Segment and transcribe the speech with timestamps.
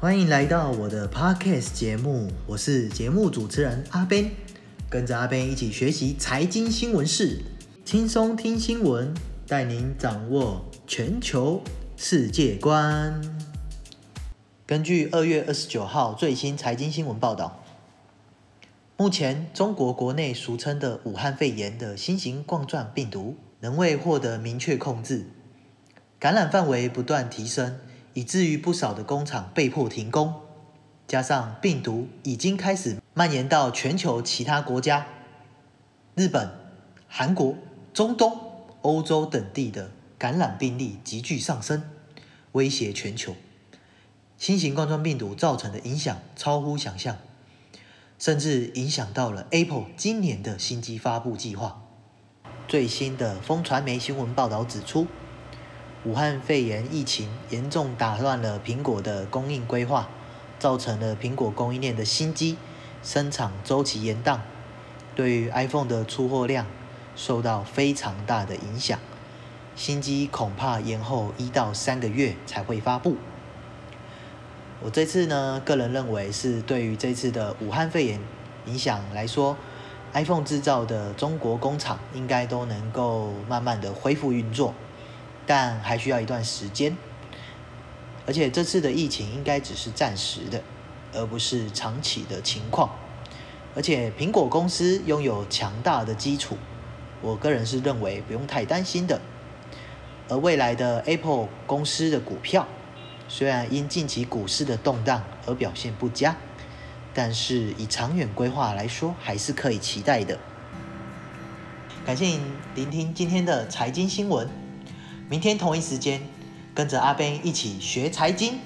[0.00, 4.30] 欢迎来到我的 Podcast 节目，我是节目主持人阿 Ben，
[4.88, 7.42] 跟着阿 Ben 一起学习财经新闻事，
[7.84, 9.12] 轻松听新闻，
[9.46, 11.62] 带您掌握全球
[11.98, 13.20] 世界观。
[14.64, 17.62] 根据二月二十九号最新财经新闻报道，
[18.96, 25.26] 目前中国国内俗称的武汉肺炎的新型冠状病毒仍未获得明确控制，
[26.18, 27.78] 感染范围不断提升。
[28.14, 30.34] 以至于不少的工厂被迫停工，
[31.06, 35.06] 加上病毒已经开始蔓延到全球其他国家，
[36.14, 36.50] 日本、
[37.08, 37.54] 韩国、
[37.92, 38.38] 中东、
[38.82, 41.82] 欧洲等地的感染病例急剧上升，
[42.52, 43.34] 威胁全球。
[44.36, 47.18] 新型冠状病毒造成的影响超乎想象，
[48.18, 51.82] 甚至影响到了 Apple 今年的新机发布计划。
[52.66, 55.06] 最新的风传媒新闻报道指出，
[56.02, 60.08] 武汉肺炎疫情严重打乱了苹果的供应规划，
[60.58, 62.56] 造成了苹果供应链的新机
[63.02, 64.38] 生产周期延宕，
[65.14, 66.64] 对于 iPhone 的出货量
[67.14, 68.98] 受到非常大的影响。
[69.76, 73.16] 新机恐怕延后一到三个月才会发布。
[74.82, 78.18] 我这次呢，个人认为是对于这次的武汉肺炎
[78.64, 79.54] 影响来说
[80.14, 84.72] ，iPhone 制造的中国工厂应该都能够慢慢的恢复运作。
[85.50, 86.96] 但还需要一段时间，
[88.24, 90.62] 而且这次的疫情应该只是暂时的，
[91.12, 92.88] 而不是长期的情况。
[93.74, 96.56] 而且苹果公司拥有强大的基础，
[97.20, 99.20] 我个人是认为不用太担心的。
[100.28, 102.68] 而未来的 Apple 公司的股票，
[103.26, 106.36] 虽然因近期股市的动荡而表现不佳，
[107.12, 110.38] 但是以长远规划来说，还是可以期待的。
[112.06, 112.40] 感谢您
[112.76, 114.69] 聆听今天的财经新闻。
[115.30, 116.20] 明天同一时间，
[116.74, 118.58] 跟着阿 Ben 一起学财经，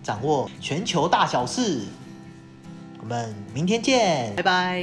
[0.00, 1.82] 掌握全球大小事。
[3.00, 4.80] 我们明天见，拜拜。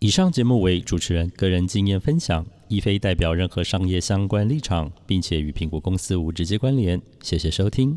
[0.00, 7.00] 以上节目为主持人个人经验分享，亦非代表任何商业相关立场，并且与苹果公司无直接关联。
[7.22, 7.96] 谢谢收听。